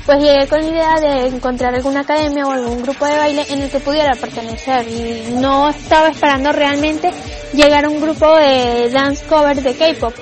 pues 0.04 0.18
llegué 0.20 0.46
con 0.46 0.60
la 0.60 0.68
idea 0.68 1.00
de 1.00 1.26
encontrar 1.28 1.74
alguna 1.74 2.00
academia 2.00 2.46
o 2.46 2.50
algún 2.50 2.82
grupo 2.82 3.06
de 3.06 3.16
baile 3.16 3.44
en 3.50 3.62
el 3.62 3.70
que 3.70 3.80
pudiera 3.80 4.14
pertenecer. 4.14 4.86
Y 4.88 5.34
no 5.34 5.68
estaba 5.68 6.08
esperando 6.08 6.52
realmente 6.52 7.10
llegar 7.54 7.84
a 7.84 7.88
un 7.88 8.00
grupo 8.00 8.34
de 8.36 8.90
dance 8.90 9.24
cover 9.26 9.62
de 9.62 9.74
K-pop, 9.74 10.14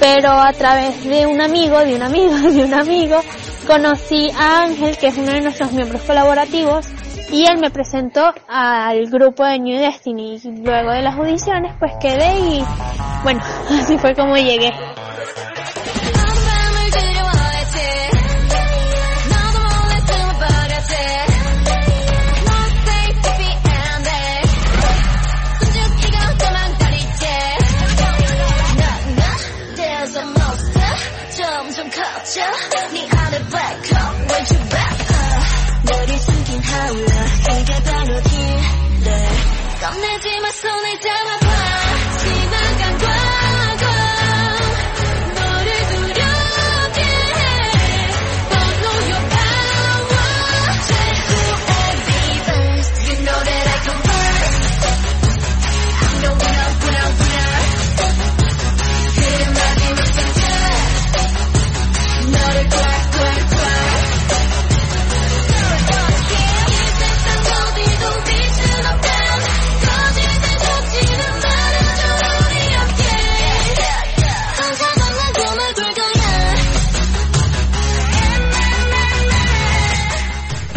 pero 0.00 0.30
a 0.30 0.52
través 0.52 1.04
de 1.04 1.26
un 1.26 1.40
amigo, 1.40 1.78
de 1.80 1.94
un 1.94 2.02
amigo, 2.02 2.36
de 2.50 2.64
un 2.64 2.74
amigo, 2.74 3.20
conocí 3.66 4.30
a 4.36 4.62
Ángel, 4.62 4.96
que 4.96 5.08
es 5.08 5.16
uno 5.16 5.32
de 5.32 5.40
nuestros 5.40 5.72
miembros 5.72 6.02
colaborativos, 6.02 6.86
y 7.32 7.46
él 7.46 7.58
me 7.58 7.70
presentó 7.70 8.32
al 8.46 9.06
grupo 9.06 9.44
de 9.44 9.58
New 9.58 9.80
Destiny. 9.80 10.38
Luego 10.62 10.92
de 10.92 11.02
las 11.02 11.16
audiciones, 11.16 11.72
pues 11.78 11.92
quedé 12.00 12.38
y 12.38 12.64
bueno, 13.22 13.40
así 13.70 13.96
fue 13.98 14.14
como 14.14 14.36
llegué. 14.36 14.70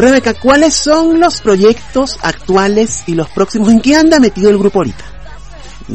Rebeca, 0.06 0.36
¿cuáles 0.36 0.76
son 0.76 1.20
los 1.20 1.42
proyectos 1.42 2.20
actuales 2.22 3.06
y 3.08 3.16
los 3.16 3.28
próximos? 3.30 3.70
¿En 3.72 3.82
qué 3.82 3.96
anda 3.96 4.20
metido 4.20 4.52
el 4.52 4.60
grupo 4.60 4.78
ahorita? 4.78 5.04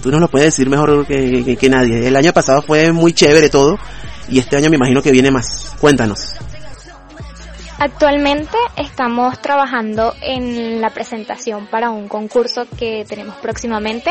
Tú 0.02 0.11
nos 0.11 0.21
lo 0.21 0.26
puedes 0.26 0.49
decir 0.49 0.69
mejor 0.69 1.07
que 1.07 1.69
nadie. 1.71 2.09
El 2.09 2.17
año 2.17 2.33
pasado 2.33 2.61
fue 2.61 2.90
muy 2.90 3.12
chévere 3.12 3.49
todo 3.49 3.79
y 4.29 4.40
este 4.40 4.57
año 4.57 4.69
me 4.69 4.75
imagino 4.75 5.00
que 5.00 5.12
viene 5.12 5.31
más. 5.31 5.76
Cuéntanos. 5.81 6.35
Actualmente 7.79 8.59
estamos 8.76 9.40
trabajando 9.40 10.12
en 10.23 10.81
la 10.81 10.90
presentación 10.90 11.69
para 11.69 11.90
un 11.90 12.09
concurso 12.09 12.67
que 12.76 13.05
tenemos 13.09 13.37
próximamente 13.37 14.11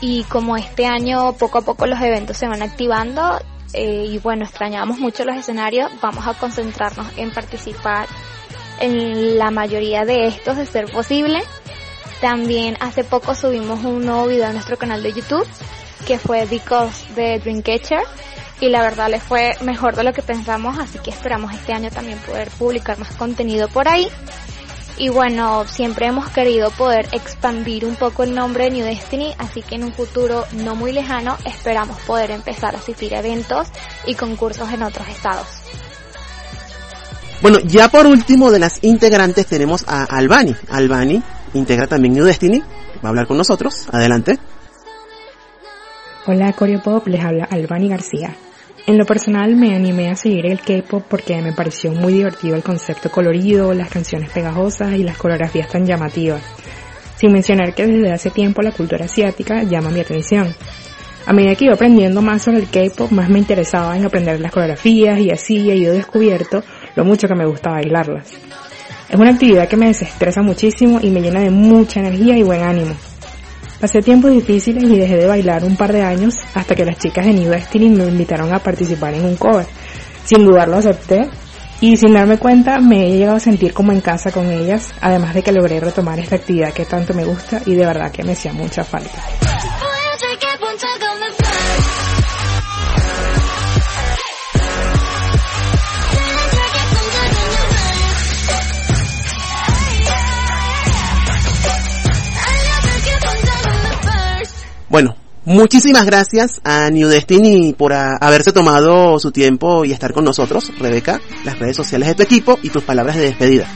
y 0.00 0.24
como 0.24 0.56
este 0.56 0.86
año 0.86 1.34
poco 1.34 1.58
a 1.58 1.62
poco 1.62 1.86
los 1.86 2.00
eventos 2.00 2.36
se 2.36 2.48
van 2.48 2.60
activando 2.60 3.38
eh, 3.72 4.08
y 4.10 4.18
bueno, 4.18 4.44
extrañamos 4.44 4.98
mucho 4.98 5.24
los 5.24 5.36
escenarios, 5.36 5.92
vamos 6.02 6.26
a 6.26 6.34
concentrarnos 6.34 7.06
en 7.16 7.30
participar 7.30 8.08
en 8.82 9.38
la 9.38 9.50
mayoría 9.50 10.04
de 10.04 10.26
estos 10.26 10.56
de 10.58 10.66
ser 10.66 10.90
posible. 10.92 11.42
También 12.20 12.76
hace 12.80 13.04
poco 13.04 13.34
subimos 13.34 13.82
un 13.84 14.04
nuevo 14.04 14.26
video 14.26 14.46
a 14.46 14.52
nuestro 14.52 14.76
canal 14.76 15.02
de 15.02 15.12
YouTube 15.12 15.46
que 16.06 16.18
fue 16.18 16.44
Because 16.46 17.14
de 17.14 17.38
Dreamcatcher 17.38 18.02
y 18.60 18.68
la 18.68 18.82
verdad 18.82 19.08
le 19.08 19.20
fue 19.20 19.56
mejor 19.62 19.96
de 19.96 20.04
lo 20.04 20.12
que 20.12 20.22
pensamos, 20.22 20.78
así 20.78 20.98
que 20.98 21.10
esperamos 21.10 21.52
este 21.52 21.72
año 21.72 21.90
también 21.90 22.18
poder 22.18 22.48
publicar 22.50 22.98
más 22.98 23.14
contenido 23.14 23.68
por 23.68 23.88
ahí. 23.88 24.08
Y 24.98 25.08
bueno, 25.08 25.64
siempre 25.66 26.06
hemos 26.06 26.28
querido 26.28 26.70
poder 26.70 27.08
expandir 27.12 27.84
un 27.84 27.96
poco 27.96 28.24
el 28.24 28.34
nombre 28.34 28.64
de 28.64 28.70
New 28.72 28.84
Destiny, 28.84 29.34
así 29.38 29.62
que 29.62 29.76
en 29.76 29.84
un 29.84 29.92
futuro 29.92 30.44
no 30.52 30.74
muy 30.74 30.92
lejano 30.92 31.36
esperamos 31.44 31.98
poder 32.00 32.30
empezar 32.30 32.74
a 32.74 32.78
asistir 32.78 33.14
a 33.14 33.20
eventos 33.20 33.68
y 34.06 34.14
concursos 34.14 34.70
en 34.72 34.82
otros 34.82 35.08
estados. 35.08 35.46
Bueno, 37.42 37.58
ya 37.64 37.88
por 37.88 38.06
último 38.06 38.52
de 38.52 38.60
las 38.60 38.84
integrantes 38.84 39.46
tenemos 39.46 39.84
a 39.88 40.04
Albani. 40.04 40.54
Albani 40.70 41.20
integra 41.54 41.88
también 41.88 42.14
New 42.14 42.24
Destiny, 42.24 42.60
va 42.60 42.66
a 43.02 43.08
hablar 43.08 43.26
con 43.26 43.36
nosotros. 43.36 43.88
Adelante. 43.90 44.38
Hola 46.24 46.54
Pop, 46.84 47.08
les 47.08 47.24
habla 47.24 47.48
Albani 47.50 47.88
García. 47.88 48.36
En 48.86 48.96
lo 48.96 49.04
personal 49.04 49.56
me 49.56 49.74
animé 49.74 50.08
a 50.08 50.14
seguir 50.14 50.46
el 50.46 50.60
K-pop 50.60 51.04
porque 51.08 51.42
me 51.42 51.52
pareció 51.52 51.90
muy 51.90 52.12
divertido 52.12 52.54
el 52.54 52.62
concepto 52.62 53.10
colorido, 53.10 53.74
las 53.74 53.90
canciones 53.90 54.30
pegajosas 54.30 54.94
y 54.94 55.02
las 55.02 55.16
coreografías 55.16 55.68
tan 55.68 55.84
llamativas. 55.84 56.42
Sin 57.16 57.32
mencionar 57.32 57.74
que 57.74 57.88
desde 57.88 58.12
hace 58.12 58.30
tiempo 58.30 58.62
la 58.62 58.70
cultura 58.70 59.06
asiática 59.06 59.64
llama 59.64 59.90
mi 59.90 59.98
atención. 59.98 60.54
A 61.26 61.32
medida 61.32 61.56
que 61.56 61.64
iba 61.64 61.74
aprendiendo 61.74 62.22
más 62.22 62.42
sobre 62.42 62.58
el 62.58 62.68
K-pop, 62.68 63.10
más 63.10 63.28
me 63.28 63.40
interesaba 63.40 63.96
en 63.96 64.04
aprender 64.04 64.40
las 64.40 64.52
coreografías 64.52 65.18
y 65.18 65.30
así 65.30 65.68
he 65.70 65.76
ido 65.76 65.92
descubierto 65.92 66.62
lo 66.94 67.04
mucho 67.04 67.28
que 67.28 67.34
me 67.34 67.46
gusta 67.46 67.70
bailarlas. 67.70 68.32
Es 69.08 69.18
una 69.18 69.30
actividad 69.30 69.68
que 69.68 69.76
me 69.76 69.88
desestresa 69.88 70.42
muchísimo 70.42 70.98
y 71.02 71.10
me 71.10 71.20
llena 71.20 71.40
de 71.40 71.50
mucha 71.50 72.00
energía 72.00 72.36
y 72.36 72.42
buen 72.42 72.62
ánimo. 72.62 72.94
Pasé 73.80 74.00
tiempos 74.00 74.30
difíciles 74.30 74.84
y 74.84 74.96
dejé 74.96 75.16
de 75.16 75.26
bailar 75.26 75.64
un 75.64 75.76
par 75.76 75.92
de 75.92 76.02
años 76.02 76.34
hasta 76.54 76.74
que 76.74 76.84
las 76.84 76.98
chicas 76.98 77.26
de 77.26 77.32
New 77.32 77.50
Destiny 77.50 77.90
me 77.90 78.04
invitaron 78.04 78.54
a 78.54 78.60
participar 78.60 79.12
en 79.14 79.24
un 79.24 79.36
cover. 79.36 79.66
Sin 80.24 80.44
dudar 80.44 80.68
lo 80.68 80.76
acepté 80.76 81.28
y 81.80 81.96
sin 81.96 82.14
darme 82.14 82.38
cuenta 82.38 82.78
me 82.78 83.08
he 83.08 83.18
llegado 83.18 83.36
a 83.36 83.40
sentir 83.40 83.74
como 83.74 83.90
en 83.90 84.00
casa 84.00 84.30
con 84.30 84.48
ellas, 84.48 84.94
además 85.00 85.34
de 85.34 85.42
que 85.42 85.50
logré 85.52 85.80
retomar 85.80 86.18
esta 86.20 86.36
actividad 86.36 86.72
que 86.72 86.84
tanto 86.84 87.12
me 87.12 87.24
gusta 87.24 87.60
y 87.66 87.74
de 87.74 87.84
verdad 87.84 88.12
que 88.12 88.22
me 88.22 88.32
hacía 88.32 88.52
mucha 88.52 88.84
falta. 88.84 89.18
Muchísimas 105.44 106.06
gracias 106.06 106.60
a 106.64 106.90
New 106.90 107.08
Destiny 107.08 107.72
por 107.72 107.92
haberse 107.92 108.52
tomado 108.52 109.18
su 109.18 109.32
tiempo 109.32 109.84
y 109.84 109.92
estar 109.92 110.12
con 110.12 110.24
nosotros. 110.24 110.72
Rebeca, 110.78 111.20
las 111.44 111.58
redes 111.58 111.76
sociales 111.76 112.08
de 112.08 112.14
tu 112.14 112.22
equipo 112.22 112.58
y 112.62 112.70
tus 112.70 112.82
palabras 112.82 113.16
de 113.16 113.22
despedida. 113.22 113.66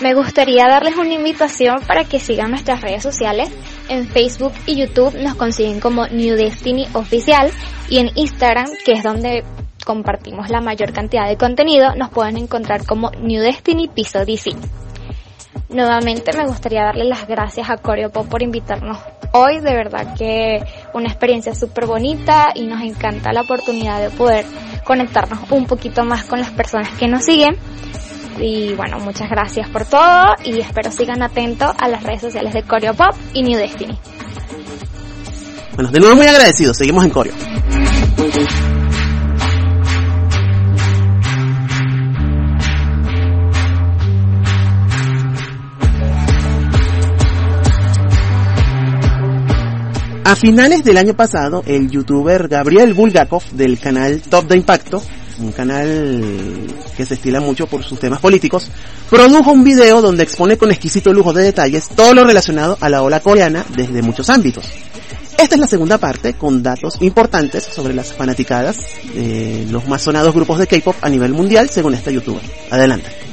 Me 0.00 0.14
gustaría 0.14 0.68
darles 0.68 0.96
una 0.96 1.14
invitación 1.14 1.80
para 1.84 2.04
que 2.04 2.20
sigan 2.20 2.50
nuestras 2.50 2.80
redes 2.80 3.02
sociales. 3.02 3.50
En 3.88 4.06
Facebook 4.06 4.52
y 4.64 4.76
YouTube 4.76 5.16
nos 5.20 5.34
consiguen 5.34 5.80
como 5.80 6.06
New 6.06 6.36
Destiny 6.36 6.86
Oficial 6.92 7.50
y 7.88 7.98
en 7.98 8.10
Instagram, 8.14 8.68
que 8.84 8.92
es 8.92 9.02
donde 9.02 9.42
compartimos 9.84 10.50
la 10.50 10.60
mayor 10.60 10.92
cantidad 10.92 11.26
de 11.26 11.36
contenido, 11.36 11.96
nos 11.96 12.10
pueden 12.10 12.36
encontrar 12.36 12.84
como 12.84 13.10
New 13.10 13.42
Destiny 13.42 13.88
Piso 13.88 14.24
DC. 14.24 14.50
Nuevamente 15.70 16.36
me 16.36 16.46
gustaría 16.46 16.84
darle 16.84 17.04
las 17.04 17.26
gracias 17.26 17.68
a 17.68 17.78
Coreopop 17.78 18.28
por 18.28 18.42
invitarnos 18.42 18.98
hoy, 19.32 19.60
de 19.60 19.74
verdad 19.74 20.14
que 20.16 20.62
una 20.94 21.08
experiencia 21.08 21.54
súper 21.54 21.86
bonita 21.86 22.48
y 22.54 22.66
nos 22.66 22.82
encanta 22.82 23.32
la 23.32 23.42
oportunidad 23.42 24.00
de 24.00 24.10
poder 24.10 24.44
conectarnos 24.84 25.50
un 25.50 25.66
poquito 25.66 26.04
más 26.04 26.24
con 26.24 26.40
las 26.40 26.50
personas 26.50 26.90
que 26.98 27.08
nos 27.08 27.24
siguen. 27.24 27.56
Y 28.40 28.74
bueno, 28.74 28.98
muchas 29.00 29.28
gracias 29.28 29.68
por 29.68 29.84
todo 29.84 30.26
y 30.44 30.60
espero 30.60 30.92
sigan 30.92 31.22
atentos 31.22 31.72
a 31.78 31.88
las 31.88 32.02
redes 32.02 32.20
sociales 32.20 32.54
de 32.54 32.62
Coreopop 32.62 33.14
y 33.32 33.42
New 33.42 33.58
Destiny. 33.58 33.98
Bueno, 35.74 35.90
de 35.90 36.00
nuevo 36.00 36.16
muy 36.16 36.26
agradecidos. 36.26 36.76
Seguimos 36.76 37.04
en 37.04 37.10
Coreo. 37.10 37.34
A 50.28 50.36
finales 50.36 50.84
del 50.84 50.98
año 50.98 51.14
pasado, 51.14 51.62
el 51.66 51.90
youtuber 51.90 52.48
Gabriel 52.48 52.92
Bulgakov 52.92 53.42
del 53.52 53.80
canal 53.80 54.20
Top 54.20 54.46
de 54.46 54.58
Impacto, 54.58 55.02
un 55.38 55.52
canal 55.52 56.66
que 56.94 57.06
se 57.06 57.14
estila 57.14 57.40
mucho 57.40 57.66
por 57.66 57.82
sus 57.82 57.98
temas 57.98 58.20
políticos, 58.20 58.70
produjo 59.08 59.50
un 59.52 59.64
video 59.64 60.02
donde 60.02 60.24
expone 60.24 60.58
con 60.58 60.70
exquisito 60.70 61.14
lujo 61.14 61.32
de 61.32 61.44
detalles 61.44 61.88
todo 61.88 62.12
lo 62.12 62.24
relacionado 62.24 62.76
a 62.78 62.90
la 62.90 63.00
ola 63.00 63.20
coreana 63.20 63.64
desde 63.74 64.02
muchos 64.02 64.28
ámbitos. 64.28 64.66
Esta 65.38 65.54
es 65.54 65.60
la 65.62 65.66
segunda 65.66 65.96
parte 65.96 66.34
con 66.34 66.62
datos 66.62 66.98
importantes 67.00 67.64
sobre 67.64 67.94
las 67.94 68.12
fanaticadas 68.12 68.76
de 69.14 69.66
los 69.70 69.88
más 69.88 70.02
sonados 70.02 70.34
grupos 70.34 70.58
de 70.58 70.66
K-pop 70.66 70.96
a 71.00 71.08
nivel 71.08 71.32
mundial 71.32 71.70
según 71.70 71.94
este 71.94 72.12
youtuber. 72.12 72.42
Adelante. 72.70 73.27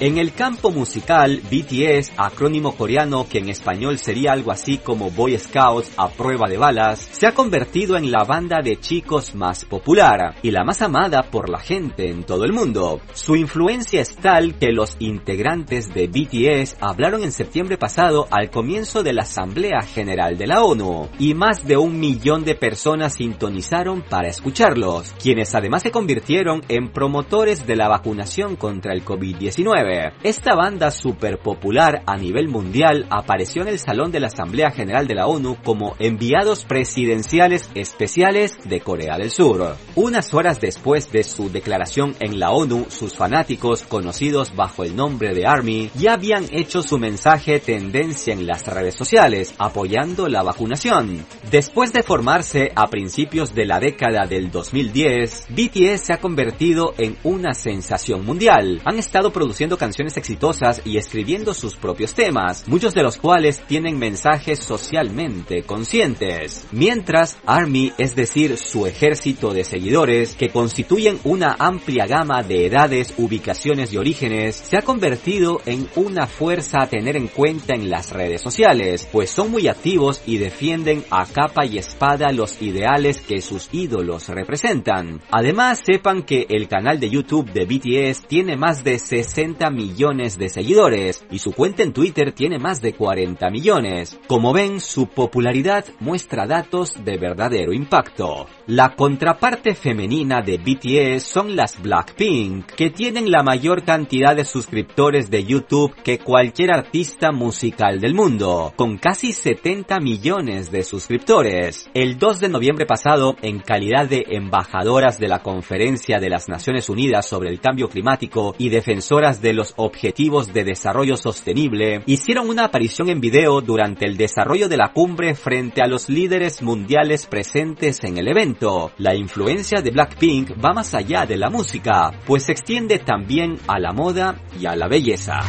En 0.00 0.16
el 0.16 0.32
campo 0.32 0.70
musical, 0.70 1.42
BTS, 1.50 2.12
acrónimo 2.16 2.74
coreano 2.74 3.26
que 3.28 3.36
en 3.36 3.50
español 3.50 3.98
sería 3.98 4.32
algo 4.32 4.50
así 4.50 4.78
como 4.78 5.10
Boy 5.10 5.36
Scouts 5.36 5.92
a 5.98 6.08
prueba 6.08 6.48
de 6.48 6.56
balas, 6.56 7.06
se 7.12 7.26
ha 7.26 7.34
convertido 7.34 7.98
en 7.98 8.10
la 8.10 8.24
banda 8.24 8.62
de 8.64 8.80
chicos 8.80 9.34
más 9.34 9.66
popular 9.66 10.36
y 10.42 10.52
la 10.52 10.64
más 10.64 10.80
amada 10.80 11.24
por 11.24 11.50
la 11.50 11.58
gente 11.58 12.08
en 12.08 12.22
todo 12.22 12.46
el 12.46 12.54
mundo. 12.54 13.02
Su 13.12 13.36
influencia 13.36 14.00
es 14.00 14.16
tal 14.16 14.54
que 14.54 14.72
los 14.72 14.96
integrantes 15.00 15.92
de 15.92 16.06
BTS 16.06 16.78
hablaron 16.80 17.22
en 17.22 17.32
septiembre 17.32 17.76
pasado 17.76 18.26
al 18.30 18.48
comienzo 18.48 19.02
de 19.02 19.12
la 19.12 19.24
Asamblea 19.24 19.82
General 19.82 20.38
de 20.38 20.46
la 20.46 20.64
ONU 20.64 21.10
y 21.18 21.34
más 21.34 21.66
de 21.66 21.76
un 21.76 22.00
millón 22.00 22.44
de 22.44 22.54
personas 22.54 23.16
sintonizaron 23.16 24.00
para 24.00 24.28
escucharlos, 24.28 25.12
quienes 25.22 25.54
además 25.54 25.82
se 25.82 25.90
convirtieron 25.90 26.62
en 26.68 26.90
promotores 26.90 27.66
de 27.66 27.76
la 27.76 27.88
vacunación 27.88 28.56
contra 28.56 28.94
el 28.94 29.04
COVID-19. 29.04 29.89
Esta 30.22 30.54
banda 30.54 30.90
super 30.90 31.38
popular 31.38 32.02
a 32.06 32.16
nivel 32.16 32.48
mundial 32.48 33.06
apareció 33.10 33.62
en 33.62 33.68
el 33.68 33.78
Salón 33.78 34.12
de 34.12 34.20
la 34.20 34.28
Asamblea 34.28 34.70
General 34.70 35.06
de 35.06 35.14
la 35.14 35.26
ONU 35.26 35.56
como 35.64 35.96
enviados 35.98 36.64
presidenciales 36.64 37.70
especiales 37.74 38.58
de 38.64 38.80
Corea 38.80 39.16
del 39.18 39.30
Sur. 39.30 39.76
Unas 39.94 40.32
horas 40.34 40.60
después 40.60 41.10
de 41.10 41.24
su 41.24 41.50
declaración 41.50 42.14
en 42.20 42.38
la 42.38 42.50
ONU, 42.50 42.86
sus 42.88 43.14
fanáticos, 43.14 43.82
conocidos 43.82 44.54
bajo 44.54 44.84
el 44.84 44.94
nombre 44.94 45.34
de 45.34 45.46
ARMY, 45.46 45.90
ya 45.94 46.14
habían 46.14 46.44
hecho 46.52 46.82
su 46.82 46.98
mensaje 46.98 47.58
tendencia 47.58 48.32
en 48.32 48.46
las 48.46 48.66
redes 48.66 48.94
sociales, 48.94 49.54
apoyando 49.58 50.28
la 50.28 50.42
vacunación. 50.42 51.24
Después 51.50 51.92
de 51.92 52.02
formarse 52.02 52.72
a 52.74 52.88
principios 52.88 53.54
de 53.54 53.66
la 53.66 53.80
década 53.80 54.26
del 54.26 54.50
2010, 54.50 55.46
BTS 55.48 56.00
se 56.00 56.12
ha 56.12 56.20
convertido 56.20 56.94
en 56.98 57.16
una 57.24 57.54
sensación 57.54 58.24
mundial. 58.24 58.80
Han 58.84 58.98
estado 58.98 59.32
produciendo 59.32 59.78
canciones 59.80 60.18
exitosas 60.18 60.82
y 60.84 60.98
escribiendo 60.98 61.54
sus 61.54 61.74
propios 61.74 62.14
temas, 62.14 62.68
muchos 62.68 62.94
de 62.94 63.02
los 63.02 63.16
cuales 63.16 63.62
tienen 63.66 63.98
mensajes 63.98 64.60
socialmente 64.60 65.62
conscientes. 65.62 66.68
Mientras, 66.70 67.38
ARMY, 67.46 67.94
es 67.96 68.14
decir, 68.14 68.58
su 68.58 68.86
ejército 68.86 69.54
de 69.54 69.64
seguidores, 69.64 70.34
que 70.34 70.50
constituyen 70.50 71.18
una 71.24 71.56
amplia 71.58 72.06
gama 72.06 72.42
de 72.42 72.66
edades, 72.66 73.14
ubicaciones 73.16 73.92
y 73.92 73.96
orígenes, 73.96 74.54
se 74.56 74.76
ha 74.76 74.82
convertido 74.82 75.62
en 75.64 75.88
una 75.96 76.26
fuerza 76.26 76.82
a 76.82 76.86
tener 76.86 77.16
en 77.16 77.28
cuenta 77.28 77.74
en 77.74 77.88
las 77.88 78.12
redes 78.12 78.42
sociales, 78.42 79.08
pues 79.10 79.30
son 79.30 79.50
muy 79.50 79.66
activos 79.66 80.22
y 80.26 80.36
defienden 80.36 81.04
a 81.10 81.24
capa 81.24 81.64
y 81.64 81.78
espada 81.78 82.30
los 82.32 82.60
ideales 82.60 83.22
que 83.22 83.40
sus 83.40 83.70
ídolos 83.72 84.28
representan. 84.28 85.22
Además, 85.30 85.80
sepan 85.84 86.22
que 86.22 86.46
el 86.50 86.68
canal 86.68 87.00
de 87.00 87.08
YouTube 87.08 87.50
de 87.50 87.64
BTS 87.64 88.26
tiene 88.26 88.56
más 88.56 88.84
de 88.84 88.98
60 88.98 89.59
millones 89.68 90.38
de 90.38 90.48
seguidores 90.48 91.22
y 91.30 91.40
su 91.40 91.52
cuenta 91.52 91.82
en 91.82 91.92
Twitter 91.92 92.32
tiene 92.32 92.58
más 92.58 92.80
de 92.80 92.94
40 92.94 93.50
millones. 93.50 94.18
Como 94.26 94.54
ven, 94.54 94.80
su 94.80 95.08
popularidad 95.08 95.84
muestra 95.98 96.46
datos 96.46 96.94
de 97.04 97.18
verdadero 97.18 97.74
impacto. 97.74 98.46
La 98.66 98.94
contraparte 98.94 99.74
femenina 99.74 100.40
de 100.40 100.56
BTS 100.56 101.24
son 101.24 101.56
las 101.56 101.82
Blackpink, 101.82 102.66
que 102.66 102.90
tienen 102.90 103.30
la 103.30 103.42
mayor 103.42 103.84
cantidad 103.84 104.36
de 104.36 104.44
suscriptores 104.44 105.28
de 105.30 105.44
YouTube 105.44 105.94
que 106.02 106.18
cualquier 106.18 106.72
artista 106.72 107.32
musical 107.32 108.00
del 108.00 108.14
mundo, 108.14 108.72
con 108.76 108.96
casi 108.96 109.32
70 109.32 109.98
millones 109.98 110.70
de 110.70 110.84
suscriptores. 110.84 111.90
El 111.94 112.18
2 112.18 112.40
de 112.40 112.48
noviembre 112.48 112.86
pasado, 112.86 113.34
en 113.42 113.58
calidad 113.58 114.08
de 114.08 114.24
embajadoras 114.30 115.18
de 115.18 115.28
la 115.28 115.40
Conferencia 115.40 116.20
de 116.20 116.30
las 116.30 116.48
Naciones 116.48 116.88
Unidas 116.88 117.26
sobre 117.26 117.50
el 117.50 117.60
Cambio 117.60 117.88
Climático 117.88 118.54
y 118.56 118.68
defensoras 118.68 119.42
de 119.42 119.49
los 119.52 119.74
Objetivos 119.76 120.52
de 120.52 120.64
Desarrollo 120.64 121.16
Sostenible, 121.16 122.02
hicieron 122.06 122.48
una 122.48 122.64
aparición 122.64 123.08
en 123.08 123.20
video 123.20 123.60
durante 123.60 124.06
el 124.06 124.16
desarrollo 124.16 124.68
de 124.68 124.76
la 124.76 124.92
cumbre 124.92 125.34
frente 125.34 125.82
a 125.82 125.86
los 125.86 126.08
líderes 126.08 126.62
mundiales 126.62 127.26
presentes 127.26 128.00
en 128.04 128.18
el 128.18 128.28
evento. 128.28 128.92
La 128.98 129.14
influencia 129.14 129.80
de 129.80 129.90
Blackpink 129.90 130.52
va 130.64 130.72
más 130.72 130.94
allá 130.94 131.26
de 131.26 131.36
la 131.36 131.50
música, 131.50 132.10
pues 132.26 132.44
se 132.44 132.52
extiende 132.52 132.98
también 132.98 133.58
a 133.66 133.78
la 133.78 133.92
moda 133.92 134.40
y 134.58 134.66
a 134.66 134.76
la 134.76 134.88
belleza. 134.88 135.40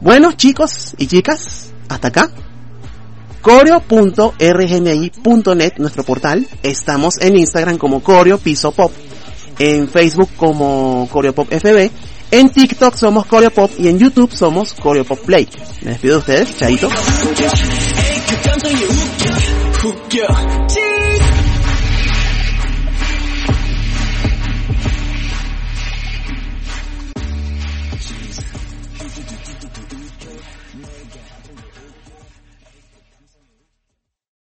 Bueno, 0.00 0.32
chicos 0.32 0.94
y 0.98 1.06
chicas, 1.06 1.72
hasta 1.88 2.08
acá. 2.08 2.30
Coreo.rgmi.net, 3.44 5.72
nuestro 5.76 6.02
portal. 6.02 6.48
Estamos 6.62 7.20
en 7.20 7.36
Instagram 7.36 7.76
como 7.76 8.02
Coreo 8.02 8.38
Piso 8.38 8.72
Pop. 8.72 8.90
En 9.58 9.88
Facebook 9.88 10.30
como 10.36 11.08
Coreo 11.10 11.32
Pop 11.32 11.48
FB. 11.50 11.90
En 12.30 12.50
TikTok 12.50 12.94
somos 12.96 13.26
Coreo 13.26 13.50
Pop 13.50 13.70
y 13.78 13.88
en 13.88 13.98
YouTube 13.98 14.32
somos 14.32 14.72
Coreo 14.74 15.04
Pop 15.04 15.20
Play. 15.20 15.48
Me 15.82 15.92
despido 15.92 16.14
de 16.14 16.18
ustedes, 16.20 16.56
chaito. 16.58 16.88